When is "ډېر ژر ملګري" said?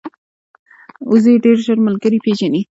1.43-2.19